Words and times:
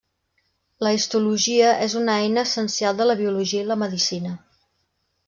La 0.85 0.93
histologia 0.99 1.69
és 1.87 1.95
una 1.99 2.15
eina 2.21 2.45
essencial 2.51 2.97
de 3.03 3.07
la 3.11 3.17
biologia 3.21 3.63
i 3.67 3.69
la 3.73 3.79
medicina. 3.83 4.33